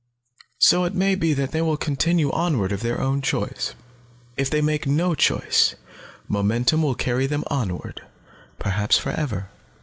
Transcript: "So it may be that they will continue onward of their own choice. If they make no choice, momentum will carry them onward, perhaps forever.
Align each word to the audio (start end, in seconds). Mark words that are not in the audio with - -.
"So 0.57 0.83
it 0.85 0.95
may 0.95 1.13
be 1.13 1.31
that 1.35 1.51
they 1.51 1.61
will 1.61 1.77
continue 1.77 2.31
onward 2.31 2.71
of 2.71 2.81
their 2.81 2.99
own 2.99 3.21
choice. 3.21 3.75
If 4.35 4.49
they 4.49 4.59
make 4.59 4.87
no 4.87 5.13
choice, 5.13 5.75
momentum 6.27 6.81
will 6.81 6.95
carry 6.95 7.27
them 7.27 7.43
onward, 7.51 8.01
perhaps 8.57 8.97
forever. 8.97 9.51